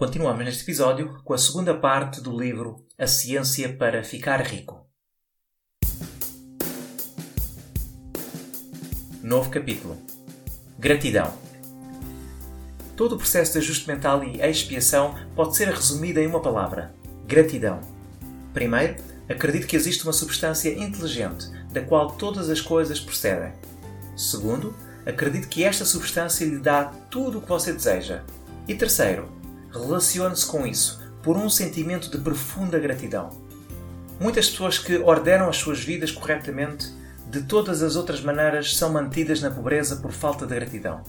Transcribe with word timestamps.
Continuamos 0.00 0.46
neste 0.46 0.62
episódio 0.62 1.20
com 1.22 1.34
a 1.34 1.36
segunda 1.36 1.74
parte 1.74 2.22
do 2.22 2.34
livro 2.34 2.86
A 2.98 3.06
Ciência 3.06 3.76
para 3.76 4.02
Ficar 4.02 4.40
Rico. 4.40 4.88
Novo 9.22 9.50
capítulo. 9.50 9.98
Gratidão. 10.78 11.34
Todo 12.96 13.14
o 13.14 13.18
processo 13.18 13.52
de 13.52 13.58
ajuste 13.58 13.86
mental 13.86 14.24
e 14.24 14.40
expiação 14.40 15.14
pode 15.36 15.54
ser 15.54 15.68
resumido 15.68 16.18
em 16.18 16.26
uma 16.26 16.40
palavra: 16.40 16.94
gratidão. 17.26 17.82
Primeiro, 18.54 18.96
acredito 19.28 19.66
que 19.66 19.76
existe 19.76 20.04
uma 20.04 20.14
substância 20.14 20.70
inteligente 20.70 21.50
da 21.70 21.82
qual 21.82 22.12
todas 22.12 22.48
as 22.48 22.62
coisas 22.62 22.98
procedem. 22.98 23.52
Segundo, 24.16 24.74
acredito 25.04 25.46
que 25.46 25.62
esta 25.62 25.84
substância 25.84 26.46
lhe 26.46 26.58
dá 26.58 26.84
tudo 27.10 27.36
o 27.36 27.42
que 27.42 27.48
você 27.50 27.70
deseja. 27.70 28.24
E 28.66 28.74
terceiro, 28.74 29.39
relacione-se 29.72 30.46
com 30.46 30.66
isso 30.66 31.00
por 31.22 31.36
um 31.36 31.48
sentimento 31.48 32.10
de 32.10 32.18
profunda 32.18 32.78
gratidão. 32.78 33.30
Muitas 34.18 34.50
pessoas 34.50 34.78
que 34.78 34.98
ordenam 34.98 35.48
as 35.48 35.56
suas 35.56 35.82
vidas 35.82 36.10
corretamente, 36.10 36.88
de 37.26 37.42
todas 37.42 37.82
as 37.82 37.96
outras 37.96 38.20
maneiras, 38.20 38.76
são 38.76 38.92
mantidas 38.92 39.40
na 39.40 39.50
pobreza 39.50 39.96
por 39.96 40.12
falta 40.12 40.46
de 40.46 40.54
gratidão. 40.54 41.02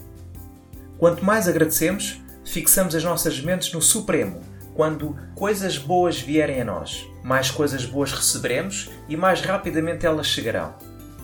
Quanto 0.97 1.25
mais 1.25 1.47
agradecemos, 1.47 2.21
fixamos 2.45 2.95
as 2.95 3.03
nossas 3.03 3.41
mentes 3.41 3.73
no 3.73 3.81
Supremo. 3.81 4.41
Quando 4.73 5.17
coisas 5.35 5.77
boas 5.77 6.19
vierem 6.19 6.61
a 6.61 6.65
nós, 6.65 7.05
mais 7.23 7.51
coisas 7.51 7.85
boas 7.85 8.11
receberemos 8.13 8.89
e 9.09 9.17
mais 9.17 9.41
rapidamente 9.41 10.05
elas 10.05 10.27
chegarão. 10.27 10.75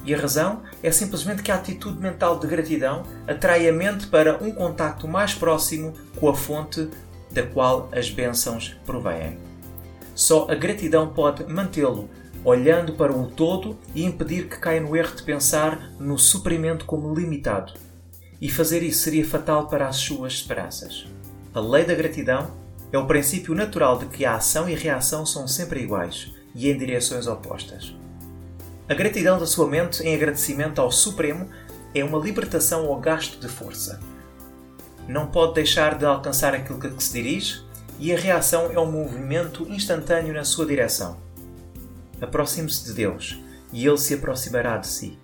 E 0.04 0.14
a 0.14 0.18
razão 0.18 0.64
é 0.82 0.92
simplesmente 0.92 1.44
que 1.44 1.52
a 1.52 1.56
atitude 1.56 2.00
mental 2.00 2.40
de 2.40 2.48
gratidão 2.48 3.04
atrai 3.28 3.68
a 3.68 3.74
mente 3.74 4.08
para 4.08 4.42
um 4.42 4.52
contacto 4.52 5.08
mais 5.08 5.34
próximo 5.34 5.94
com 6.18 6.30
a 6.30 6.36
fonte 6.36 6.90
da 7.32 7.44
qual 7.44 7.90
as 7.92 8.10
bênçãos 8.10 8.76
provêm. 8.86 9.38
Só 10.16 10.48
a 10.50 10.56
gratidão 10.56 11.14
pode 11.14 11.44
mantê-lo 11.46 12.10
olhando 12.44 12.94
para 12.94 13.12
o 13.12 13.30
todo 13.30 13.78
e 13.94 14.04
impedir 14.06 14.48
que 14.48 14.58
caia 14.58 14.80
no 14.80 14.96
erro 14.96 15.16
de 15.16 15.24
pensar 15.24 15.92
no 16.00 16.18
suprimento 16.18 16.86
como 16.86 17.14
limitado. 17.14 17.74
E 18.40 18.50
fazer 18.50 18.84
isso 18.84 19.02
seria 19.02 19.28
fatal 19.28 19.68
para 19.68 19.88
as 19.88 19.98
suas 19.98 20.34
esperanças. 20.34 21.08
A 21.54 21.60
lei 21.60 21.84
da 21.84 21.96
gratidão 21.96 22.52
é 22.92 22.98
o 22.98 23.06
princípio 23.06 23.54
natural 23.54 24.00
de 24.00 24.06
que 24.06 24.24
a 24.24 24.36
ação 24.36 24.70
e 24.70 24.74
a 24.74 24.78
reação 24.78 25.26
são 25.26 25.48
sempre 25.48 25.82
iguais 25.82 26.32
e 26.56 26.70
em 26.70 26.78
direções 26.78 27.28
opostas. 27.28 27.94
A 28.88 28.94
gratidão 28.94 29.38
da 29.38 29.46
sua 29.46 29.68
mente 29.68 30.02
em 30.04 30.16
agradecimento 30.16 30.80
ao 30.80 30.92
Supremo 30.92 31.50
é 31.94 32.04
uma 32.04 32.18
libertação 32.20 32.86
ao 32.86 33.00
gasto 33.00 33.40
de 33.40 33.48
força 33.48 34.00
não 35.08 35.28
pode 35.28 35.54
deixar 35.54 35.98
de 35.98 36.06
alcançar 36.06 36.54
aquilo 36.54 36.80
que 36.80 37.04
se 37.04 37.14
dirige 37.14 37.66
e 38.00 38.14
a 38.14 38.18
reação 38.18 38.72
é 38.72 38.80
um 38.80 38.92
movimento 38.92 39.68
instantâneo 39.70 40.34
na 40.34 40.44
sua 40.44 40.66
direção. 40.66 41.18
Aproxime-se 42.22 42.86
de 42.86 42.94
Deus 42.94 43.40
e 43.72 43.86
Ele 43.86 43.98
se 43.98 44.14
aproximará 44.14 44.78
de 44.78 44.88
si. 44.88 45.18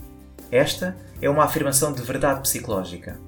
Esta 0.51 0.95
é 1.21 1.29
uma 1.29 1.43
afirmação 1.43 1.93
de 1.93 2.01
verdade 2.01 2.41
psicológica. 2.41 3.19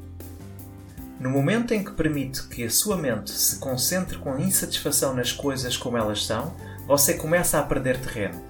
No 1.19 1.29
momento 1.29 1.73
em 1.73 1.83
que 1.83 1.91
permite 1.91 2.47
que 2.47 2.63
a 2.63 2.69
sua 2.69 2.97
mente 2.97 3.31
se 3.31 3.57
concentre 3.57 4.17
com 4.17 4.37
insatisfação 4.37 5.13
nas 5.13 5.31
coisas 5.31 5.77
como 5.77 5.97
elas 5.97 6.25
são, 6.25 6.53
você 6.85 7.15
começa 7.15 7.57
a 7.59 7.63
perder 7.63 7.99
terreno. 7.99 8.41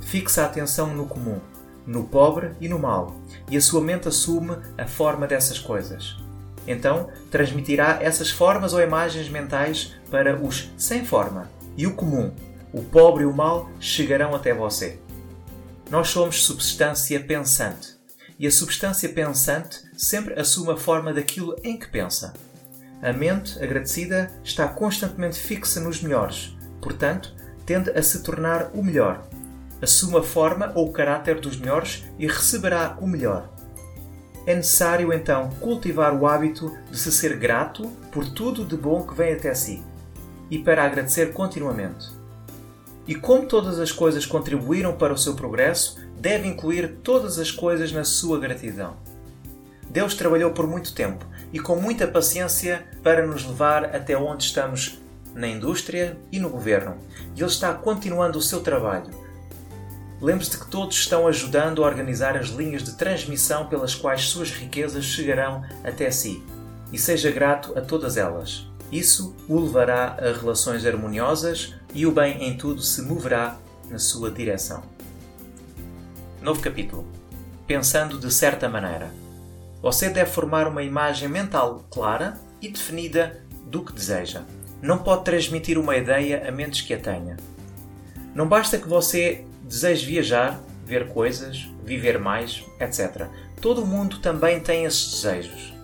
Fixa 0.00 0.42
a 0.42 0.46
atenção 0.46 0.94
no 0.94 1.06
comum, 1.06 1.40
no 1.86 2.04
pobre 2.04 2.52
e 2.60 2.68
no 2.68 2.78
mal, 2.78 3.16
e 3.50 3.56
a 3.56 3.60
sua 3.60 3.80
mente 3.80 4.06
assume 4.06 4.56
a 4.76 4.86
forma 4.86 5.26
dessas 5.26 5.58
coisas. 5.58 6.23
Então, 6.66 7.10
transmitirá 7.30 7.98
essas 8.00 8.30
formas 8.30 8.72
ou 8.72 8.80
imagens 8.80 9.28
mentais 9.28 9.94
para 10.10 10.40
os 10.40 10.70
sem 10.76 11.04
forma 11.04 11.50
e 11.76 11.86
o 11.86 11.94
comum, 11.94 12.32
o 12.72 12.82
pobre 12.82 13.24
e 13.24 13.26
o 13.26 13.32
mal 13.32 13.70
chegarão 13.78 14.34
até 14.34 14.54
você. 14.54 14.98
Nós 15.90 16.08
somos 16.08 16.44
substância 16.44 17.20
pensante 17.20 17.94
e 18.38 18.46
a 18.46 18.50
substância 18.50 19.08
pensante 19.08 19.80
sempre 19.96 20.38
assume 20.38 20.72
a 20.72 20.76
forma 20.76 21.12
daquilo 21.12 21.54
em 21.62 21.78
que 21.78 21.88
pensa. 21.88 22.32
A 23.02 23.12
mente 23.12 23.62
agradecida 23.62 24.32
está 24.42 24.66
constantemente 24.66 25.38
fixa 25.38 25.80
nos 25.80 26.02
melhores, 26.02 26.56
portanto, 26.80 27.34
tende 27.66 27.90
a 27.90 28.02
se 28.02 28.22
tornar 28.22 28.70
o 28.74 28.82
melhor. 28.82 29.26
Assume 29.80 30.16
a 30.16 30.22
forma 30.22 30.72
ou 30.74 30.88
o 30.88 30.92
caráter 30.92 31.40
dos 31.40 31.56
melhores 31.56 32.04
e 32.18 32.26
receberá 32.26 32.96
o 33.00 33.06
melhor. 33.06 33.53
É 34.46 34.54
necessário 34.54 35.12
então 35.12 35.50
cultivar 35.60 36.14
o 36.14 36.26
hábito 36.26 36.76
de 36.90 36.98
se 36.98 37.10
ser 37.10 37.36
grato 37.36 37.88
por 38.12 38.28
tudo 38.28 38.64
de 38.64 38.76
bom 38.76 39.06
que 39.06 39.14
vem 39.14 39.32
até 39.32 39.54
si 39.54 39.82
e 40.50 40.58
para 40.58 40.84
agradecer 40.84 41.32
continuamente. 41.32 42.12
E 43.06 43.14
como 43.14 43.46
todas 43.46 43.78
as 43.78 43.90
coisas 43.90 44.26
contribuíram 44.26 44.96
para 44.96 45.14
o 45.14 45.18
seu 45.18 45.34
progresso, 45.34 45.98
deve 46.18 46.46
incluir 46.46 46.98
todas 47.02 47.38
as 47.38 47.50
coisas 47.50 47.92
na 47.92 48.04
sua 48.04 48.38
gratidão. 48.38 48.96
Deus 49.88 50.14
trabalhou 50.14 50.50
por 50.50 50.66
muito 50.66 50.94
tempo 50.94 51.24
e 51.52 51.58
com 51.58 51.76
muita 51.76 52.06
paciência 52.06 52.86
para 53.02 53.26
nos 53.26 53.46
levar 53.46 53.84
até 53.84 54.16
onde 54.16 54.44
estamos 54.44 55.00
na 55.34 55.48
indústria 55.48 56.18
e 56.30 56.38
no 56.38 56.48
governo, 56.48 56.96
e 57.34 57.40
Ele 57.40 57.50
está 57.50 57.72
continuando 57.74 58.38
o 58.38 58.42
seu 58.42 58.60
trabalho 58.60 59.23
Lembre-se 60.20 60.58
que 60.58 60.70
todos 60.70 60.96
estão 60.96 61.26
ajudando 61.26 61.82
a 61.82 61.86
organizar 61.86 62.36
as 62.36 62.48
linhas 62.48 62.82
de 62.82 62.92
transmissão 62.92 63.66
pelas 63.66 63.94
quais 63.94 64.28
suas 64.28 64.50
riquezas 64.50 65.04
chegarão 65.04 65.62
até 65.82 66.10
si. 66.10 66.42
E 66.92 66.98
seja 66.98 67.30
grato 67.30 67.76
a 67.76 67.80
todas 67.80 68.16
elas. 68.16 68.66
Isso 68.92 69.34
o 69.48 69.58
levará 69.58 70.16
a 70.18 70.32
relações 70.32 70.86
harmoniosas 70.86 71.74
e 71.92 72.06
o 72.06 72.12
bem 72.12 72.44
em 72.44 72.56
tudo 72.56 72.80
se 72.80 73.02
moverá 73.02 73.58
na 73.90 73.98
sua 73.98 74.30
direção. 74.30 74.82
Novo 76.40 76.60
capítulo. 76.60 77.06
Pensando 77.66 78.18
de 78.18 78.32
certa 78.32 78.68
maneira. 78.68 79.10
Você 79.82 80.08
deve 80.08 80.30
formar 80.30 80.68
uma 80.68 80.82
imagem 80.82 81.28
mental 81.28 81.84
clara 81.90 82.38
e 82.60 82.68
definida 82.68 83.42
do 83.66 83.82
que 83.82 83.92
deseja. 83.92 84.42
Não 84.80 84.98
pode 84.98 85.24
transmitir 85.24 85.78
uma 85.78 85.96
ideia 85.96 86.46
a 86.46 86.52
menos 86.52 86.80
que 86.80 86.94
a 86.94 86.98
tenha. 86.98 87.36
Não 88.34 88.46
basta 88.46 88.78
que 88.78 88.88
você 88.88 89.44
deseje 89.64 90.06
viajar, 90.06 90.62
ver 90.84 91.08
coisas, 91.08 91.68
viver 91.84 92.18
mais, 92.18 92.62
etc. 92.78 93.26
Todo 93.60 93.86
mundo 93.86 94.18
também 94.18 94.60
tem 94.60 94.84
esses 94.84 95.22
desejos. 95.22 95.74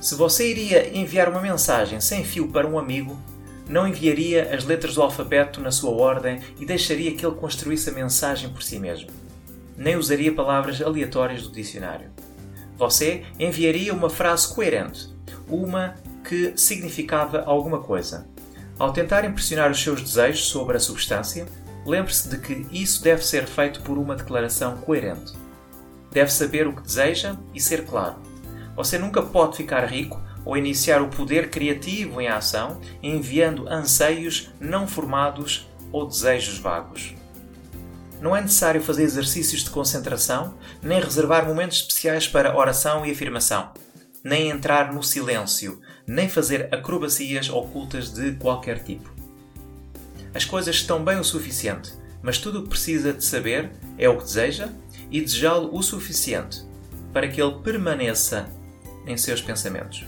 Se 0.00 0.14
você 0.14 0.50
iria 0.50 0.96
enviar 0.96 1.28
uma 1.28 1.40
mensagem 1.40 2.00
sem 2.00 2.22
fio 2.22 2.48
para 2.48 2.66
um 2.66 2.78
amigo, 2.78 3.18
não 3.68 3.88
enviaria 3.88 4.54
as 4.54 4.64
letras 4.64 4.94
do 4.94 5.02
alfabeto 5.02 5.60
na 5.60 5.72
sua 5.72 5.90
ordem 5.90 6.40
e 6.60 6.64
deixaria 6.64 7.14
que 7.14 7.26
ele 7.26 7.34
construísse 7.34 7.90
a 7.90 7.92
mensagem 7.92 8.50
por 8.50 8.62
si 8.62 8.78
mesmo. 8.78 9.10
Nem 9.76 9.96
usaria 9.96 10.32
palavras 10.32 10.80
aleatórias 10.80 11.42
do 11.42 11.50
dicionário. 11.50 12.10
Você 12.76 13.24
enviaria 13.38 13.92
uma 13.92 14.10
frase 14.10 14.54
coerente, 14.54 15.08
uma 15.48 15.94
que 16.22 16.52
significava 16.56 17.42
alguma 17.44 17.80
coisa. 17.80 18.26
Ao 18.78 18.92
tentar 18.92 19.24
impressionar 19.24 19.70
os 19.70 19.82
seus 19.82 20.02
desejos 20.02 20.44
sobre 20.46 20.76
a 20.76 20.80
substância, 20.80 21.46
lembre-se 21.86 22.28
de 22.28 22.38
que 22.38 22.66
isso 22.70 23.02
deve 23.02 23.24
ser 23.24 23.46
feito 23.46 23.80
por 23.82 23.96
uma 23.96 24.16
declaração 24.16 24.76
coerente. 24.78 25.32
Deve 26.10 26.30
saber 26.32 26.66
o 26.66 26.74
que 26.74 26.82
deseja 26.82 27.36
e 27.54 27.60
ser 27.60 27.84
claro. 27.86 28.16
Você 28.74 28.98
nunca 28.98 29.22
pode 29.22 29.56
ficar 29.56 29.84
rico 29.86 30.20
ou 30.44 30.56
iniciar 30.56 31.00
o 31.00 31.08
poder 31.08 31.50
criativo 31.50 32.20
em 32.20 32.28
ação 32.28 32.80
enviando 33.02 33.68
anseios 33.68 34.50
não 34.60 34.86
formados 34.86 35.68
ou 35.92 36.06
desejos 36.06 36.58
vagos. 36.58 37.14
Não 38.20 38.34
é 38.34 38.40
necessário 38.40 38.82
fazer 38.82 39.02
exercícios 39.02 39.62
de 39.62 39.70
concentração, 39.70 40.54
nem 40.82 41.00
reservar 41.00 41.46
momentos 41.46 41.78
especiais 41.78 42.26
para 42.26 42.56
oração 42.56 43.04
e 43.04 43.10
afirmação, 43.10 43.72
nem 44.24 44.48
entrar 44.48 44.92
no 44.92 45.02
silêncio, 45.02 45.80
nem 46.06 46.28
fazer 46.28 46.68
acrobacias 46.72 47.50
ocultas 47.50 48.10
de 48.10 48.32
qualquer 48.32 48.82
tipo. 48.82 49.15
As 50.34 50.44
coisas 50.44 50.76
estão 50.76 51.04
bem 51.04 51.18
o 51.18 51.24
suficiente, 51.24 51.92
mas 52.22 52.38
tudo 52.38 52.60
o 52.60 52.62
que 52.62 52.70
precisa 52.70 53.12
de 53.12 53.24
saber 53.24 53.70
é 53.98 54.08
o 54.08 54.18
que 54.18 54.24
deseja 54.24 54.68
e 55.10 55.20
desejá-lo 55.20 55.74
o 55.74 55.82
suficiente 55.82 56.64
para 57.12 57.28
que 57.28 57.40
ele 57.40 57.60
permaneça 57.62 58.48
em 59.06 59.16
seus 59.16 59.40
pensamentos. 59.40 60.04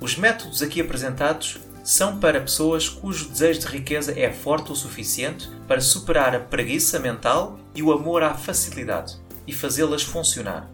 Os 0.00 0.16
métodos 0.16 0.62
aqui 0.62 0.80
apresentados 0.80 1.58
são 1.82 2.18
para 2.18 2.40
pessoas 2.40 2.88
cujo 2.88 3.28
desejo 3.30 3.60
de 3.60 3.66
riqueza 3.66 4.12
é 4.18 4.30
forte 4.30 4.70
o 4.70 4.76
suficiente 4.76 5.48
para 5.66 5.80
superar 5.80 6.36
a 6.36 6.40
preguiça 6.40 6.98
mental 6.98 7.58
e 7.74 7.82
o 7.82 7.92
amor 7.92 8.22
à 8.22 8.34
facilidade 8.34 9.16
e 9.46 9.52
fazê-las 9.52 10.02
funcionar. 10.02 10.70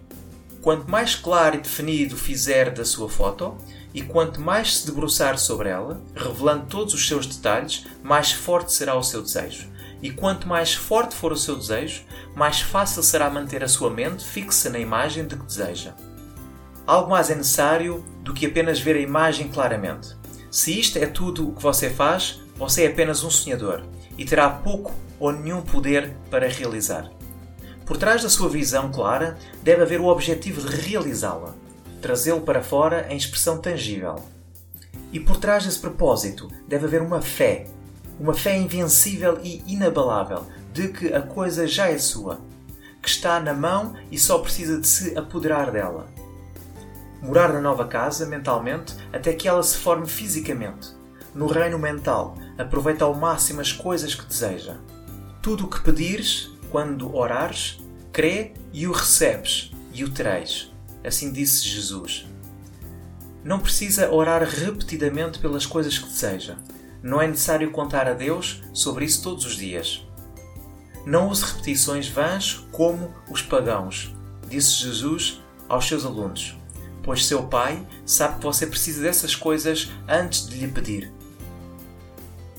Quanto 0.65 0.91
mais 0.91 1.15
claro 1.15 1.57
e 1.57 1.61
definido 1.61 2.17
fizer 2.17 2.71
da 2.71 2.87
sua 2.87 3.07
foto, 3.07 3.55
e 3.93 4.01
quanto 4.01 4.41
mais 4.41 4.79
se 4.79 4.87
debruçar 4.87 5.39
sobre 5.39 5.69
ela, 5.69 6.01
revelando 6.17 6.65
todos 6.65 6.95
os 6.95 7.07
seus 7.07 7.27
detalhes, 7.27 7.85
mais 8.03 8.33
forte 8.33 8.73
será 8.73 8.97
o 8.97 9.03
seu 9.03 9.21
desejo. 9.21 9.69
E 10.01 10.11
quanto 10.11 10.49
mais 10.49 10.73
forte 10.73 11.15
for 11.15 11.33
o 11.33 11.37
seu 11.37 11.55
desejo, 11.55 12.05
mais 12.35 12.63
fácil 12.63 13.03
será 13.03 13.29
manter 13.29 13.63
a 13.63 13.69
sua 13.69 13.91
mente 13.91 14.25
fixa 14.25 14.71
na 14.71 14.79
imagem 14.79 15.27
de 15.27 15.37
que 15.37 15.45
deseja. 15.45 15.93
Algo 16.87 17.11
mais 17.11 17.29
é 17.29 17.35
necessário 17.35 18.03
do 18.23 18.33
que 18.33 18.47
apenas 18.47 18.81
ver 18.81 18.97
a 18.97 19.01
imagem 19.01 19.49
claramente. 19.49 20.17
Se 20.51 20.81
isto 20.81 20.97
é 20.97 21.05
tudo 21.05 21.47
o 21.47 21.55
que 21.55 21.63
você 21.63 21.91
faz, 21.91 22.41
você 22.57 22.85
é 22.85 22.87
apenas 22.87 23.23
um 23.23 23.29
sonhador 23.29 23.83
e 24.17 24.25
terá 24.25 24.49
pouco 24.49 24.95
ou 25.21 25.31
nenhum 25.31 25.61
poder 25.61 26.17
para 26.31 26.49
realizar. 26.49 27.11
Por 27.87 27.97
trás 27.97 28.23
da 28.23 28.31
sua 28.31 28.49
visão 28.49 28.91
clara, 28.91 29.37
deve 29.63 29.83
haver 29.83 30.01
o 30.01 30.07
objetivo 30.07 30.61
de 30.61 30.75
realizá-la 30.77 31.55
trazê-lo 32.05 32.43
para 32.43 32.63
fora 32.63 33.07
em 33.09 33.17
expressão 33.17 33.57
tangível. 33.57 34.17
E 35.11 35.19
por 35.19 35.39
trás 35.39 35.65
desse 35.65 35.79
propósito 35.79 36.51
deve 36.69 36.85
haver 36.85 37.01
uma 37.01 37.23
fé, 37.23 37.67
uma 38.21 38.35
fé 38.35 38.59
invencível 38.59 39.41
e 39.43 39.65
inabalável 39.67 40.45
de 40.71 40.89
que 40.89 41.15
a 41.15 41.23
coisa 41.23 41.67
já 41.67 41.89
é 41.89 41.97
sua, 41.97 42.41
que 43.01 43.09
está 43.09 43.41
na 43.41 43.55
mão 43.55 43.95
e 44.11 44.19
só 44.19 44.39
precisa 44.39 44.79
de 44.79 44.87
se 44.87 45.17
apoderar 45.17 45.71
dela. 45.71 46.07
Morar 47.23 47.55
na 47.55 47.61
nova 47.61 47.87
casa 47.87 48.27
mentalmente 48.27 48.95
até 49.11 49.33
que 49.33 49.49
ela 49.49 49.63
se 49.63 49.79
forme 49.79 50.07
fisicamente. 50.07 50.89
No 51.35 51.47
reino 51.47 51.79
mental, 51.79 52.37
aproveita 52.59 53.07
ao 53.07 53.15
máximo 53.15 53.63
as 53.63 53.73
coisas 53.73 54.15
que 54.15 54.27
deseja. 54.27 54.77
Tudo 55.41 55.65
o 55.65 55.71
que 55.71 55.83
pedires, 55.83 56.51
quando 56.75 57.15
orares, 57.15 57.79
crê 58.13 58.53
e 58.73 58.89
o 58.89 58.91
recebes, 58.91 59.71
e 59.93 60.03
o 60.03 60.11
tereis. 60.11 60.73
Assim 61.05 61.31
disse 61.31 61.69
Jesus. 61.69 62.27
Não 63.45 63.61
precisa 63.61 64.11
orar 64.11 64.43
repetidamente 64.43 65.39
pelas 65.39 65.67
coisas 65.67 65.97
que 65.97 66.09
deseja. 66.09 66.57
Não 67.01 67.23
é 67.23 67.29
necessário 67.29 67.71
contar 67.71 68.09
a 68.09 68.13
Deus 68.13 68.61
sobre 68.73 69.05
isso 69.05 69.23
todos 69.23 69.47
os 69.47 69.57
dias. 69.57 70.05
Não 71.07 71.29
use 71.29 71.45
repetições 71.45 72.09
vãs 72.09 72.67
como 72.73 73.15
os 73.31 73.41
pagãos, 73.41 74.13
disse 74.49 74.83
Jesus 74.83 75.41
aos 75.69 75.87
seus 75.87 76.05
alunos, 76.05 76.57
pois 77.05 77.25
seu 77.25 77.45
Pai 77.45 77.87
sabe 78.05 78.39
que 78.39 78.47
você 78.47 78.67
precisa 78.67 79.01
dessas 79.01 79.37
coisas 79.37 79.93
antes 80.09 80.49
de 80.49 80.57
lhe 80.57 80.67
pedir. 80.67 81.14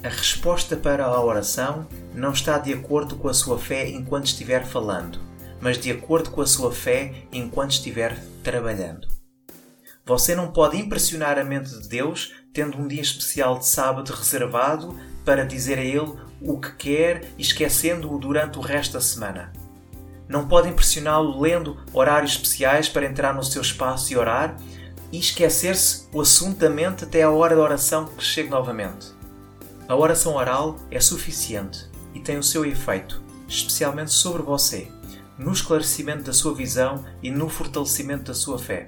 A 0.06 0.10
resposta 0.10 0.78
para 0.78 1.04
a 1.04 1.22
oração 1.22 1.88
não 2.14 2.32
está 2.32 2.60
de 2.60 2.72
acordo 2.72 3.16
com 3.16 3.28
a 3.28 3.34
sua 3.34 3.58
fé 3.58 3.90
enquanto 3.90 4.28
estiver 4.28 4.64
falando 4.64 5.26
mas 5.66 5.80
de 5.80 5.90
acordo 5.90 6.30
com 6.30 6.42
a 6.42 6.46
sua 6.46 6.72
fé 6.72 7.12
enquanto 7.32 7.72
estiver 7.72 8.16
trabalhando. 8.44 9.08
Você 10.06 10.36
não 10.36 10.52
pode 10.52 10.78
impressionar 10.78 11.40
a 11.40 11.44
mente 11.44 11.72
de 11.72 11.90
Deus 11.90 12.36
tendo 12.54 12.78
um 12.78 12.88
dia 12.88 13.02
especial 13.02 13.58
de 13.58 13.66
sábado 13.66 14.14
reservado 14.14 14.96
para 15.26 15.44
dizer 15.44 15.80
a 15.80 15.84
Ele 15.84 16.14
o 16.40 16.60
que 16.60 16.72
quer 16.76 17.26
esquecendo-o 17.40 18.20
durante 18.20 18.60
o 18.60 18.62
resto 18.62 18.94
da 18.94 19.02
semana. 19.02 19.52
Não 20.28 20.48
pode 20.48 20.70
impressioná-lo 20.70 21.42
lendo 21.42 21.78
horários 21.92 22.34
especiais 22.34 22.88
para 22.88 23.08
entrar 23.08 23.34
no 23.34 23.44
seu 23.44 23.64
espaço 23.64 24.14
e 24.14 24.18
orar 24.18 24.56
e 25.12 25.18
esquecer-se 25.18 26.08
o 26.14 26.22
assunto 26.22 26.60
da 26.60 26.70
mente 26.70 27.06
até 27.06 27.24
a 27.24 27.32
hora 27.32 27.56
da 27.56 27.64
oração 27.64 28.06
que 28.06 28.24
chegue 28.24 28.50
novamente. 28.50 29.15
A 29.88 29.96
oração 29.96 30.36
oral 30.36 30.78
é 30.90 31.00
suficiente 31.00 31.88
e 32.14 32.20
tem 32.20 32.38
o 32.38 32.44
seu 32.44 32.66
efeito, 32.66 33.22
especialmente 33.48 34.12
sobre 34.12 34.42
você 34.42 34.92
no 35.38 35.52
esclarecimento 35.52 36.24
da 36.24 36.34
sua 36.34 36.54
visão 36.54 37.04
e 37.22 37.30
no 37.30 37.50
fortalecimento 37.50 38.24
da 38.24 38.34
sua 38.34 38.58
fé. 38.58 38.88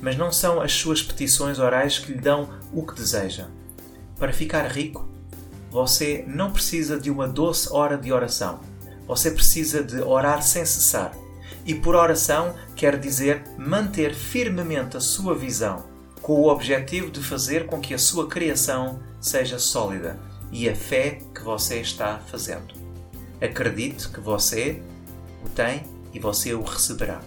Mas 0.00 0.16
não 0.16 0.30
são 0.30 0.60
as 0.60 0.72
suas 0.72 1.02
petições 1.02 1.58
orais 1.58 1.98
que 1.98 2.12
lhe 2.12 2.18
dão 2.18 2.48
o 2.72 2.86
que 2.86 2.94
deseja. 2.94 3.48
Para 4.16 4.32
ficar 4.32 4.66
rico, 4.68 5.06
você 5.70 6.24
não 6.26 6.52
precisa 6.52 6.98
de 6.98 7.10
uma 7.10 7.26
doce 7.26 7.70
hora 7.72 7.98
de 7.98 8.12
oração. 8.12 8.60
Você 9.06 9.30
precisa 9.30 9.82
de 9.82 10.00
orar 10.00 10.42
sem 10.42 10.64
cessar. 10.64 11.12
E 11.66 11.74
por 11.74 11.94
oração 11.94 12.54
quer 12.74 12.98
dizer 12.98 13.42
manter 13.58 14.14
firmemente 14.14 14.96
a 14.96 15.00
sua 15.00 15.34
visão, 15.34 15.84
com 16.28 16.42
o 16.42 16.48
objetivo 16.48 17.10
de 17.10 17.22
fazer 17.22 17.64
com 17.64 17.80
que 17.80 17.94
a 17.94 17.98
sua 17.98 18.28
criação 18.28 19.00
seja 19.18 19.58
sólida 19.58 20.20
e 20.52 20.68
a 20.68 20.76
fé 20.76 21.22
que 21.34 21.42
você 21.42 21.80
está 21.80 22.18
fazendo. 22.18 22.74
Acredite 23.40 24.10
que 24.10 24.20
você 24.20 24.82
o 25.42 25.48
tem 25.48 25.84
e 26.12 26.18
você 26.18 26.52
o 26.52 26.62
receberá. 26.62 27.22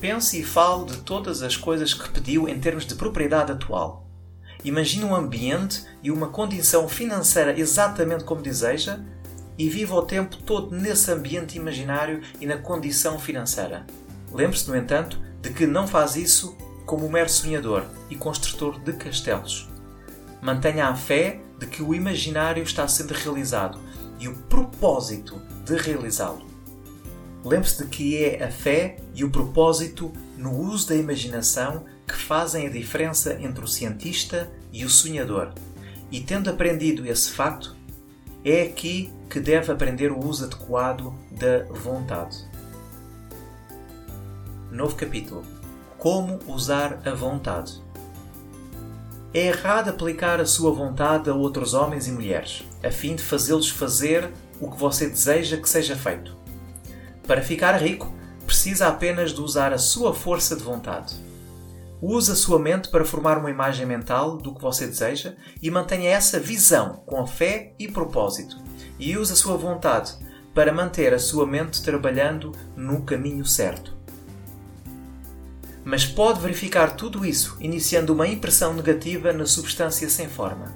Pense 0.00 0.40
e 0.40 0.42
fale 0.42 0.86
de 0.86 0.96
todas 1.02 1.42
as 1.42 1.58
coisas 1.58 1.92
que 1.92 2.08
pediu 2.08 2.48
em 2.48 2.58
termos 2.58 2.86
de 2.86 2.94
propriedade 2.94 3.52
atual. 3.52 4.08
Imagine 4.64 5.04
um 5.04 5.14
ambiente 5.14 5.84
e 6.02 6.10
uma 6.10 6.28
condição 6.28 6.88
financeira 6.88 7.60
exatamente 7.60 8.24
como 8.24 8.40
deseja 8.40 8.98
e 9.58 9.68
viva 9.68 9.94
o 9.94 10.06
tempo 10.06 10.38
todo 10.38 10.74
nesse 10.74 11.12
ambiente 11.12 11.58
imaginário 11.58 12.22
e 12.40 12.46
na 12.46 12.56
condição 12.56 13.18
financeira. 13.18 13.86
Lembre-se, 14.32 14.70
no 14.70 14.74
entanto, 14.74 15.20
de 15.42 15.50
que 15.50 15.66
não 15.66 15.86
faz 15.86 16.16
isso 16.16 16.56
como 16.88 17.06
mero 17.06 17.28
sonhador 17.28 17.84
e 18.08 18.16
construtor 18.16 18.80
de 18.80 18.94
castelos. 18.94 19.68
Mantenha 20.40 20.86
a 20.86 20.96
fé 20.96 21.38
de 21.58 21.66
que 21.66 21.82
o 21.82 21.94
imaginário 21.94 22.62
está 22.62 22.88
sendo 22.88 23.12
realizado 23.12 23.78
e 24.18 24.26
o 24.26 24.34
propósito 24.34 25.38
de 25.66 25.76
realizá-lo. 25.76 26.46
Lembre-se 27.44 27.84
de 27.84 27.90
que 27.90 28.16
é 28.16 28.42
a 28.42 28.50
fé 28.50 28.96
e 29.14 29.22
o 29.22 29.30
propósito 29.30 30.10
no 30.38 30.58
uso 30.58 30.88
da 30.88 30.96
imaginação 30.96 31.84
que 32.06 32.14
fazem 32.14 32.66
a 32.66 32.70
diferença 32.70 33.34
entre 33.34 33.62
o 33.62 33.68
cientista 33.68 34.50
e 34.72 34.82
o 34.82 34.88
sonhador. 34.88 35.52
E 36.10 36.22
tendo 36.22 36.48
aprendido 36.48 37.06
esse 37.06 37.30
facto, 37.30 37.76
é 38.42 38.62
aqui 38.62 39.12
que 39.28 39.38
deve 39.38 39.70
aprender 39.70 40.10
o 40.10 40.26
uso 40.26 40.46
adequado 40.46 41.12
da 41.32 41.64
vontade. 41.64 42.48
Novo 44.72 44.96
capítulo: 44.96 45.57
Como 45.98 46.38
usar 46.46 47.00
a 47.04 47.12
vontade. 47.12 47.82
É 49.34 49.48
errado 49.48 49.90
aplicar 49.90 50.40
a 50.40 50.46
sua 50.46 50.70
vontade 50.70 51.28
a 51.28 51.34
outros 51.34 51.74
homens 51.74 52.06
e 52.06 52.12
mulheres, 52.12 52.62
a 52.84 52.90
fim 52.90 53.16
de 53.16 53.22
fazê-los 53.22 53.68
fazer 53.68 54.30
o 54.60 54.70
que 54.70 54.78
você 54.78 55.08
deseja 55.08 55.56
que 55.56 55.68
seja 55.68 55.96
feito. 55.96 56.36
Para 57.26 57.42
ficar 57.42 57.72
rico, 57.72 58.14
precisa 58.46 58.86
apenas 58.86 59.32
de 59.32 59.40
usar 59.40 59.72
a 59.72 59.78
sua 59.78 60.14
força 60.14 60.54
de 60.54 60.62
vontade. 60.62 61.16
Use 62.00 62.30
a 62.30 62.36
sua 62.36 62.60
mente 62.60 62.90
para 62.90 63.04
formar 63.04 63.36
uma 63.36 63.50
imagem 63.50 63.84
mental 63.84 64.36
do 64.36 64.54
que 64.54 64.62
você 64.62 64.86
deseja 64.86 65.34
e 65.60 65.68
mantenha 65.68 66.10
essa 66.10 66.38
visão 66.38 67.02
com 67.04 67.26
fé 67.26 67.74
e 67.76 67.88
propósito. 67.88 68.56
E 69.00 69.18
use 69.18 69.32
a 69.32 69.36
sua 69.36 69.56
vontade 69.56 70.14
para 70.54 70.72
manter 70.72 71.12
a 71.12 71.18
sua 71.18 71.44
mente 71.44 71.82
trabalhando 71.82 72.52
no 72.76 73.02
caminho 73.02 73.44
certo. 73.44 73.97
Mas 75.88 76.04
pode 76.04 76.38
verificar 76.38 76.96
tudo 76.96 77.24
isso 77.24 77.56
iniciando 77.58 78.12
uma 78.12 78.28
impressão 78.28 78.74
negativa 78.74 79.32
na 79.32 79.46
substância 79.46 80.06
sem 80.10 80.28
forma. 80.28 80.74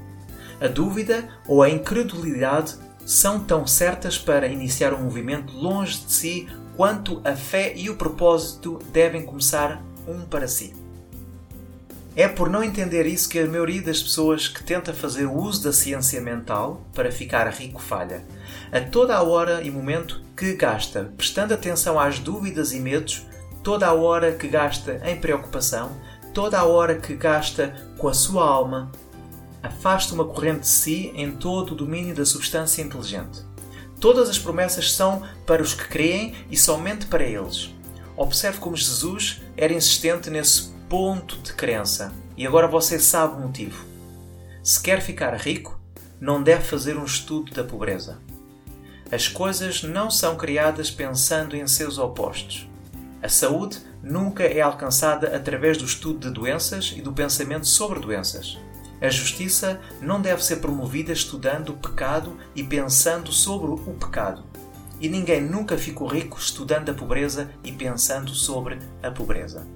A 0.59 0.67
dúvida 0.67 1.29
ou 1.47 1.63
a 1.63 1.69
incredulidade 1.69 2.77
são 3.05 3.39
tão 3.39 3.67
certas 3.67 4.17
para 4.17 4.47
iniciar 4.47 4.95
um 4.95 5.03
movimento 5.03 5.55
longe 5.55 5.99
de 5.99 6.11
si 6.11 6.49
quanto 6.79 7.21
a 7.27 7.37
fé 7.37 7.75
e 7.77 7.91
o 7.91 7.97
propósito 7.97 8.79
devem 8.91 9.23
começar 9.23 9.85
um 10.09 10.23
para 10.23 10.49
si. 10.49 10.73
É 12.17 12.27
por 12.27 12.49
não 12.49 12.65
entender 12.65 13.05
isso 13.05 13.29
que 13.29 13.39
a 13.39 13.47
maioria 13.47 13.83
das 13.83 14.03
pessoas 14.03 14.49
que 14.49 14.65
tenta 14.65 14.95
fazer 14.95 15.27
uso 15.27 15.65
da 15.65 15.75
ciência 15.75 16.23
mental 16.23 16.87
para 16.95 17.13
ficar 17.13 17.47
rico 17.51 17.83
falha. 17.83 18.25
A 18.73 18.81
toda 18.81 19.15
a 19.15 19.23
hora 19.23 19.63
e 19.63 19.71
momento 19.71 20.23
que 20.35 20.55
gasta 20.55 21.13
prestando 21.19 21.53
atenção 21.53 22.01
às 22.01 22.19
dúvidas 22.19 22.73
e 22.73 22.81
medos, 22.81 23.27
toda 23.63 23.87
a 23.87 23.95
hora 23.95 24.33
que 24.33 24.49
gasta 24.49 25.01
em 25.05 25.17
preocupação, 25.17 25.93
toda 26.35 26.59
a 26.59 26.65
hora 26.65 26.97
que 26.97 27.15
gasta 27.15 27.75
com 27.97 28.09
a 28.09 28.15
sua 28.15 28.47
alma, 28.47 28.91
afasta 29.63 30.15
uma 30.15 30.25
corrente 30.25 30.61
de 30.61 30.69
si 30.69 31.13
em 31.15 31.31
todo 31.33 31.73
o 31.73 31.77
domínio 31.77 32.15
da 32.15 32.25
substância 32.25 32.83
inteligente. 32.83 33.41
Todas 34.01 34.29
as 34.29 34.39
promessas 34.39 34.93
são 34.93 35.23
para 35.47 35.63
os 35.63 35.75
que 35.75 35.87
creem 35.87 36.35
e 36.51 36.57
somente 36.57 37.07
para 37.07 37.25
eles. 37.25 37.73
Observe 38.17 38.59
como 38.59 38.77
Jesus 38.77 39.41
era 39.57 39.73
insistente 39.73 40.29
nesse 40.29 40.73
ponto 40.89 41.39
de 41.39 41.53
crença 41.53 42.13
e 42.37 42.47
agora 42.47 42.67
você 42.67 42.99
sabe 42.99 43.37
o 43.37 43.47
motivo. 43.47 43.85
Se 44.63 44.83
quer 44.83 45.01
ficar 45.01 45.35
rico, 45.37 45.79
não 46.21 46.43
deve 46.43 46.65
fazer 46.65 46.97
um 46.97 47.05
estudo 47.05 47.53
da 47.53 47.63
pobreza. 47.65 48.19
As 49.11 49.29
coisas 49.29 49.83
não 49.83 50.11
são 50.11 50.37
criadas 50.37 50.91
pensando 50.91 51.57
em 51.57 51.67
seus 51.67 51.99
opostos. 51.99 52.69
A 53.23 53.29
saúde 53.29 53.79
nunca 54.03 54.43
é 54.43 54.61
alcançada 54.61 55.37
através 55.37 55.79
do 55.79 55.85
estudo 55.85 56.29
de 56.29 56.35
doenças 56.35 56.93
e 56.97 57.01
do 57.01 57.13
pensamento 57.13 57.69
sobre 57.69 58.01
doenças. 58.01 58.59
A 59.01 59.09
justiça 59.09 59.81
não 60.01 60.21
deve 60.21 60.45
ser 60.45 60.57
promovida 60.57 61.13
estudando 61.13 61.71
o 61.71 61.77
pecado 61.77 62.37
e 62.55 62.65
pensando 62.65 63.31
sobre 63.33 63.71
o 63.71 63.77
pecado. 63.95 64.45
E 65.01 65.09
ninguém 65.09 65.41
nunca 65.41 65.79
ficou 65.79 66.09
rico 66.09 66.39
estudando 66.39 66.91
a 66.91 66.95
pobreza 66.95 67.51
e 67.63 67.71
pensando 67.71 68.35
sobre 68.35 68.79
a 69.03 69.11
pobreza. 69.11 69.67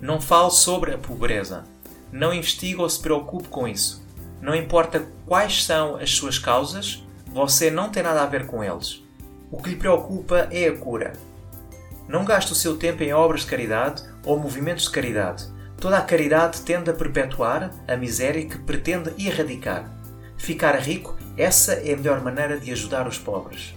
Não 0.00 0.20
fale 0.20 0.50
sobre 0.52 0.94
a 0.94 0.98
pobreza. 0.98 1.64
Não 2.12 2.32
investigue 2.32 2.80
ou 2.80 2.88
se 2.88 3.00
preocupe 3.00 3.48
com 3.48 3.66
isso. 3.66 4.04
Não 4.40 4.54
importa 4.54 5.04
quais 5.26 5.64
são 5.64 5.96
as 5.96 6.10
suas 6.10 6.38
causas, 6.38 7.04
você 7.26 7.70
não 7.70 7.90
tem 7.90 8.04
nada 8.04 8.22
a 8.22 8.26
ver 8.26 8.46
com 8.46 8.62
eles. 8.62 9.02
O 9.50 9.60
que 9.60 9.70
lhe 9.70 9.76
preocupa 9.76 10.48
é 10.50 10.68
a 10.68 10.76
cura. 10.76 11.12
Não 12.08 12.24
gaste 12.24 12.52
o 12.52 12.56
seu 12.56 12.76
tempo 12.76 13.02
em 13.02 13.12
obras 13.12 13.42
de 13.42 13.48
caridade 13.48 14.02
ou 14.24 14.38
movimentos 14.38 14.84
de 14.84 14.90
caridade. 14.90 15.44
Toda 15.78 15.98
a 15.98 16.02
caridade 16.02 16.62
tende 16.62 16.90
a 16.90 16.94
perpetuar 16.94 17.70
a 17.86 17.96
miséria 17.96 18.46
que 18.46 18.58
pretende 18.58 19.12
erradicar. 19.18 19.92
Ficar 20.38 20.74
rico, 20.76 21.16
essa 21.36 21.74
é 21.74 21.92
a 21.92 21.96
melhor 21.96 22.22
maneira 22.22 22.58
de 22.58 22.72
ajudar 22.72 23.06
os 23.06 23.18
pobres. 23.18 23.74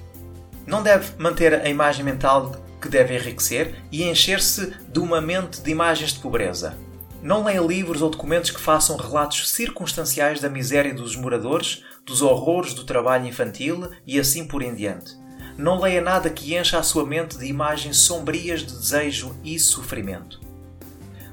Não 0.65 0.81
deve 0.81 1.11
manter 1.21 1.53
a 1.53 1.69
imagem 1.69 2.05
mental 2.05 2.55
que 2.81 2.87
deve 2.87 3.15
enriquecer 3.15 3.75
e 3.91 4.03
encher-se 4.03 4.73
de 4.87 4.99
uma 4.99 5.19
mente 5.19 5.61
de 5.61 5.69
imagens 5.69 6.13
de 6.13 6.19
pobreza. 6.19 6.75
Não 7.21 7.43
leia 7.43 7.61
livros 7.61 8.01
ou 8.01 8.09
documentos 8.09 8.49
que 8.49 8.59
façam 8.59 8.97
relatos 8.97 9.51
circunstanciais 9.51 10.39
da 10.39 10.49
miséria 10.49 10.93
dos 10.93 11.15
moradores, 11.15 11.83
dos 12.03 12.21
horrores 12.23 12.73
do 12.73 12.83
trabalho 12.83 13.27
infantil 13.27 13.91
e 14.07 14.19
assim 14.19 14.47
por 14.47 14.63
em 14.63 14.73
diante. 14.73 15.20
Não 15.57 15.79
leia 15.79 16.01
nada 16.01 16.29
que 16.29 16.55
encha 16.55 16.79
a 16.79 16.83
sua 16.83 17.05
mente 17.05 17.37
de 17.37 17.45
imagens 17.45 17.97
sombrias 17.97 18.61
de 18.61 18.73
desejo 18.73 19.35
e 19.43 19.59
sofrimento. 19.59 20.39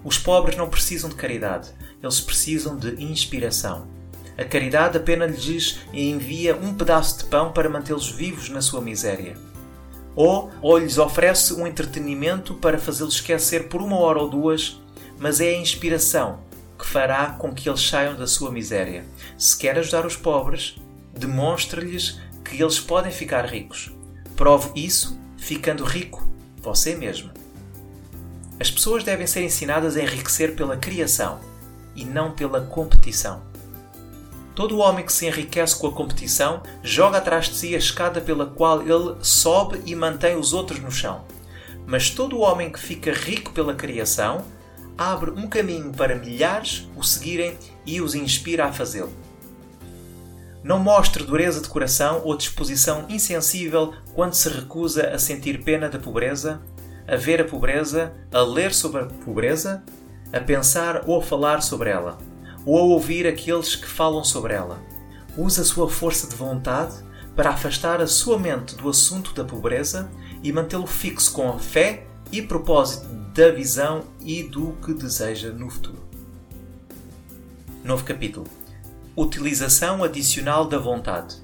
Os 0.04 0.18
pobres 0.18 0.56
não 0.56 0.68
precisam 0.68 1.10
de 1.10 1.16
caridade, 1.16 1.70
eles 2.02 2.20
precisam 2.20 2.76
de 2.76 3.02
inspiração. 3.02 3.86
A 4.36 4.44
caridade 4.44 4.96
apenas 4.96 5.44
lhes 5.44 5.80
envia 5.92 6.54
um 6.54 6.72
pedaço 6.72 7.18
de 7.18 7.24
pão 7.24 7.52
para 7.52 7.68
mantê-los 7.68 8.10
vivos 8.10 8.48
na 8.48 8.62
sua 8.62 8.80
miséria. 8.80 9.36
Ou, 10.14 10.50
ou 10.62 10.78
lhes 10.78 10.98
oferece 10.98 11.54
um 11.54 11.66
entretenimento 11.66 12.54
para 12.54 12.78
fazê-los 12.78 13.14
esquecer 13.14 13.68
por 13.68 13.82
uma 13.82 13.98
hora 13.98 14.20
ou 14.20 14.28
duas, 14.28 14.80
mas 15.18 15.40
é 15.40 15.48
a 15.48 15.58
inspiração 15.58 16.40
que 16.78 16.86
fará 16.86 17.30
com 17.32 17.52
que 17.52 17.68
eles 17.68 17.82
saiam 17.82 18.14
da 18.14 18.26
sua 18.26 18.52
miséria. 18.52 19.04
Se 19.36 19.58
quer 19.58 19.76
ajudar 19.76 20.06
os 20.06 20.16
pobres, 20.16 20.76
demonstre-lhes 21.12 22.20
que 22.44 22.62
eles 22.62 22.78
podem 22.78 23.10
ficar 23.10 23.44
ricos. 23.44 23.90
Prove 24.38 24.70
isso 24.76 25.18
ficando 25.36 25.82
rico 25.82 26.24
você 26.62 26.94
mesmo. 26.94 27.32
As 28.60 28.70
pessoas 28.70 29.02
devem 29.02 29.26
ser 29.26 29.42
ensinadas 29.42 29.96
a 29.96 30.00
enriquecer 30.00 30.54
pela 30.54 30.76
criação 30.76 31.40
e 31.96 32.04
não 32.04 32.30
pela 32.30 32.60
competição. 32.60 33.42
Todo 34.54 34.78
homem 34.78 35.04
que 35.04 35.12
se 35.12 35.26
enriquece 35.26 35.76
com 35.76 35.88
a 35.88 35.92
competição 35.92 36.62
joga 36.84 37.18
atrás 37.18 37.46
de 37.46 37.56
si 37.56 37.74
a 37.74 37.78
escada 37.78 38.20
pela 38.20 38.46
qual 38.46 38.80
ele 38.80 39.16
sobe 39.22 39.82
e 39.84 39.92
mantém 39.96 40.36
os 40.36 40.52
outros 40.52 40.78
no 40.78 40.92
chão. 40.92 41.24
Mas 41.84 42.08
todo 42.08 42.38
homem 42.38 42.70
que 42.70 42.78
fica 42.78 43.12
rico 43.12 43.50
pela 43.50 43.74
criação 43.74 44.44
abre 44.96 45.32
um 45.32 45.48
caminho 45.48 45.92
para 45.92 46.14
milhares 46.14 46.88
o 46.94 47.02
seguirem 47.02 47.58
e 47.84 48.00
os 48.00 48.14
inspira 48.14 48.66
a 48.66 48.72
fazê-lo. 48.72 49.27
Não 50.68 50.78
mostre 50.78 51.24
dureza 51.24 51.62
de 51.62 51.68
coração 51.70 52.20
ou 52.26 52.36
disposição 52.36 53.06
insensível 53.08 53.94
quando 54.14 54.34
se 54.34 54.50
recusa 54.50 55.08
a 55.08 55.18
sentir 55.18 55.64
pena 55.64 55.88
da 55.88 55.98
pobreza, 55.98 56.60
a 57.06 57.16
ver 57.16 57.40
a 57.40 57.44
pobreza, 57.46 58.12
a 58.30 58.42
ler 58.42 58.74
sobre 58.74 59.00
a 59.00 59.06
pobreza, 59.06 59.82
a 60.30 60.38
pensar 60.38 61.04
ou 61.06 61.18
a 61.18 61.22
falar 61.22 61.62
sobre 61.62 61.88
ela, 61.88 62.18
ou 62.66 62.78
a 62.78 62.82
ouvir 62.82 63.26
aqueles 63.26 63.76
que 63.76 63.86
falam 63.86 64.22
sobre 64.22 64.52
ela. 64.52 64.78
Use 65.38 65.58
a 65.58 65.64
sua 65.64 65.88
força 65.88 66.26
de 66.26 66.36
vontade 66.36 66.96
para 67.34 67.48
afastar 67.48 68.02
a 68.02 68.06
sua 68.06 68.38
mente 68.38 68.76
do 68.76 68.90
assunto 68.90 69.32
da 69.32 69.44
pobreza 69.44 70.10
e 70.42 70.52
mantê-lo 70.52 70.86
fixo 70.86 71.32
com 71.32 71.48
a 71.48 71.58
fé 71.58 72.06
e 72.30 72.42
propósito 72.42 73.08
da 73.32 73.50
visão 73.50 74.04
e 74.20 74.42
do 74.42 74.72
que 74.84 74.92
deseja 74.92 75.50
no 75.50 75.70
futuro. 75.70 76.06
Novo 77.82 78.04
capítulo. 78.04 78.57
Utilização 79.20 80.04
adicional 80.04 80.68
da 80.68 80.78
vontade. 80.78 81.34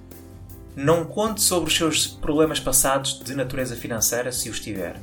Não 0.77 1.05
conte 1.05 1.43
sobre 1.43 1.69
os 1.69 1.77
seus 1.77 2.07
problemas 2.07 2.61
passados 2.61 3.19
de 3.19 3.35
natureza 3.35 3.75
financeira 3.75 4.31
se 4.31 4.49
os 4.49 4.61
tiver. 4.61 4.97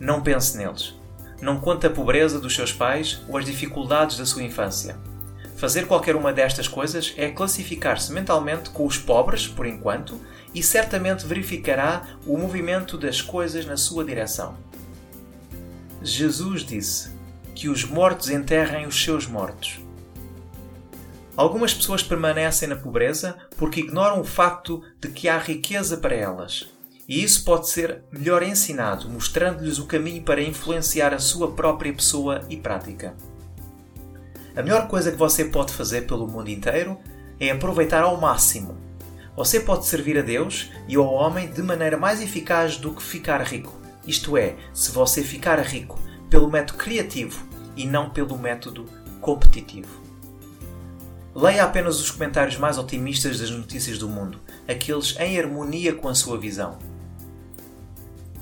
Não 0.00 0.22
pense 0.22 0.56
neles. 0.56 0.94
Não 1.42 1.60
conte 1.60 1.86
a 1.86 1.90
pobreza 1.90 2.40
dos 2.40 2.54
seus 2.54 2.72
pais 2.72 3.20
ou 3.28 3.36
as 3.36 3.44
dificuldades 3.44 4.16
da 4.16 4.24
sua 4.24 4.42
infância. 4.42 4.96
Fazer 5.58 5.86
qualquer 5.86 6.16
uma 6.16 6.32
destas 6.32 6.66
coisas 6.66 7.12
é 7.18 7.28
classificar-se 7.28 8.10
mentalmente 8.10 8.70
com 8.70 8.86
os 8.86 8.96
pobres, 8.96 9.46
por 9.46 9.66
enquanto, 9.66 10.18
e 10.54 10.62
certamente 10.62 11.26
verificará 11.26 12.16
o 12.26 12.38
movimento 12.38 12.96
das 12.96 13.20
coisas 13.20 13.66
na 13.66 13.76
sua 13.76 14.02
direção. 14.02 14.56
Jesus 16.00 16.64
disse 16.64 17.10
que 17.54 17.68
os 17.68 17.84
mortos 17.84 18.30
enterrem 18.30 18.86
os 18.86 19.04
seus 19.04 19.26
mortos. 19.26 19.83
Algumas 21.36 21.74
pessoas 21.74 22.02
permanecem 22.02 22.68
na 22.68 22.76
pobreza 22.76 23.36
porque 23.56 23.80
ignoram 23.80 24.20
o 24.20 24.24
facto 24.24 24.82
de 25.00 25.08
que 25.08 25.28
há 25.28 25.36
riqueza 25.36 25.96
para 25.96 26.14
elas. 26.14 26.68
E 27.08 27.22
isso 27.22 27.44
pode 27.44 27.68
ser 27.68 28.02
melhor 28.12 28.42
ensinado, 28.42 29.10
mostrando-lhes 29.10 29.78
o 29.78 29.86
caminho 29.86 30.22
para 30.22 30.40
influenciar 30.40 31.12
a 31.12 31.18
sua 31.18 31.50
própria 31.52 31.92
pessoa 31.92 32.42
e 32.48 32.56
prática. 32.56 33.14
A 34.56 34.62
melhor 34.62 34.86
coisa 34.86 35.10
que 35.10 35.18
você 35.18 35.44
pode 35.44 35.72
fazer 35.72 36.06
pelo 36.06 36.28
mundo 36.28 36.48
inteiro 36.48 36.96
é 37.40 37.50
aproveitar 37.50 38.02
ao 38.02 38.20
máximo. 38.20 38.78
Você 39.36 39.58
pode 39.58 39.86
servir 39.86 40.16
a 40.16 40.22
Deus 40.22 40.70
e 40.86 40.94
ao 40.94 41.12
homem 41.12 41.50
de 41.50 41.60
maneira 41.60 41.96
mais 41.96 42.22
eficaz 42.22 42.76
do 42.76 42.92
que 42.92 43.02
ficar 43.02 43.42
rico. 43.42 43.76
Isto 44.06 44.36
é, 44.36 44.54
se 44.72 44.92
você 44.92 45.24
ficar 45.24 45.58
rico 45.58 45.98
pelo 46.30 46.48
método 46.48 46.78
criativo 46.78 47.44
e 47.76 47.84
não 47.84 48.10
pelo 48.10 48.38
método 48.38 48.86
competitivo. 49.20 50.03
Leia 51.34 51.64
apenas 51.64 52.00
os 52.00 52.12
comentários 52.12 52.56
mais 52.56 52.78
otimistas 52.78 53.40
das 53.40 53.50
notícias 53.50 53.98
do 53.98 54.08
mundo, 54.08 54.38
aqueles 54.68 55.16
em 55.18 55.36
harmonia 55.36 55.92
com 55.92 56.08
a 56.08 56.14
sua 56.14 56.38
visão. 56.38 56.78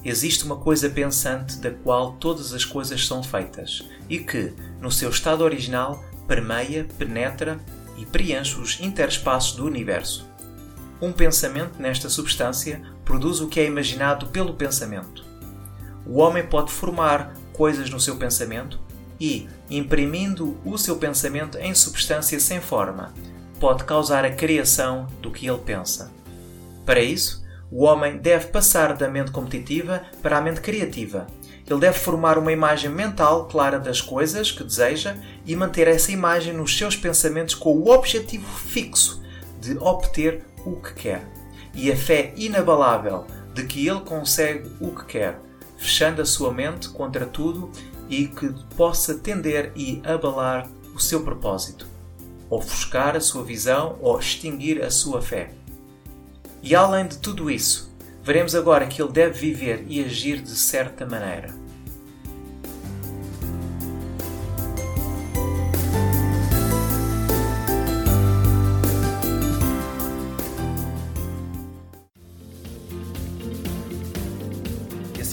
Existe 0.05 0.45
uma 0.45 0.57
coisa 0.57 0.91
pensante 0.91 1.57
da 1.57 1.71
qual 1.71 2.13
todas 2.15 2.53
as 2.53 2.67
coisas 2.67 3.07
são 3.07 3.23
feitas 3.23 3.89
e 4.11 4.19
que, 4.19 4.53
no 4.79 4.93
seu 4.93 5.09
estado 5.09 5.43
original, 5.43 6.05
permeia, 6.29 6.87
penetra 6.99 7.59
e 7.97 8.05
preenche 8.05 8.61
os 8.61 8.79
interespaços 8.79 9.57
do 9.57 9.65
universo. 9.65 10.29
Um 11.01 11.13
pensamento 11.13 11.81
nesta 11.81 12.11
substância 12.11 12.83
produz 13.07 13.41
o 13.41 13.49
que 13.49 13.59
é 13.59 13.65
imaginado 13.65 14.27
pelo 14.27 14.53
pensamento. 14.53 15.25
O 16.05 16.19
homem 16.19 16.47
pode 16.47 16.71
formar 16.71 17.33
coisas 17.55 17.89
no 17.89 18.01
seu 18.01 18.17
pensamento 18.17 18.79
e, 19.23 19.49
imprimindo 19.71 20.59
o 20.64 20.76
seu 20.76 20.97
pensamento 20.97 21.57
em 21.57 21.73
substância 21.76 22.41
sem 22.41 22.61
forma, 22.61 23.14
pode 23.61 23.85
causar 23.85 24.25
a 24.25 24.33
criação 24.33 25.07
do 25.21 25.31
que 25.31 25.47
ele 25.47 25.59
pensa. 25.59 26.11
Para 26.85 26.99
isso, 26.99 27.41
o 27.71 27.85
homem 27.85 28.19
deve 28.19 28.49
passar 28.49 28.97
da 28.97 29.09
mente 29.09 29.31
competitiva 29.31 30.02
para 30.21 30.38
a 30.38 30.41
mente 30.41 30.61
criativa. 30.61 31.29
Ele 31.64 31.79
deve 31.79 32.00
formar 32.00 32.37
uma 32.37 32.50
imagem 32.50 32.91
mental 32.91 33.47
clara 33.47 33.79
das 33.79 34.00
coisas 34.00 34.50
que 34.50 34.64
deseja 34.64 35.14
e 35.47 35.55
manter 35.55 35.87
essa 35.87 36.11
imagem 36.11 36.52
nos 36.52 36.76
seus 36.76 36.97
pensamentos 36.97 37.55
com 37.55 37.76
o 37.76 37.91
objetivo 37.91 38.49
fixo 38.49 39.23
de 39.61 39.79
obter 39.79 40.45
o 40.67 40.75
que 40.75 40.95
quer. 40.95 41.25
E 41.73 41.93
a 41.93 41.97
fé 41.97 42.33
inabalável 42.37 43.25
de 43.55 43.62
que 43.62 43.87
ele 43.87 44.00
consegue 44.00 44.69
o 44.81 44.91
que 44.91 45.05
quer 45.05 45.38
fechando 45.83 46.23
a 46.23 46.25
sua 46.26 46.52
mente 46.52 46.88
contra 46.88 47.26
tudo 47.26 47.71
e 48.12 48.28
que 48.28 48.52
possa 48.76 49.14
tender 49.14 49.73
e 49.75 50.02
abalar 50.04 50.69
o 50.95 51.00
seu 51.00 51.25
propósito, 51.25 51.87
ofuscar 52.50 53.16
a 53.16 53.21
sua 53.21 53.42
visão 53.42 53.97
ou 54.02 54.19
extinguir 54.19 54.85
a 54.85 54.90
sua 54.90 55.23
fé. 55.23 55.50
E 56.62 56.75
além 56.75 57.09
de 57.09 57.16
tudo 57.16 57.50
isso, 57.50 57.90
veremos 58.23 58.54
agora 58.54 58.87
que 58.87 59.00
ele 59.00 59.11
deve 59.11 59.38
viver 59.40 59.87
e 59.88 60.04
agir 60.04 60.42
de 60.42 60.54
certa 60.54 61.07
maneira. 61.07 61.62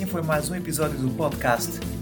foi 0.10 0.24
mais 0.24 0.50
um 0.50 0.56
episódio 0.56 0.98
do 0.98 1.12
podcast 1.12 1.80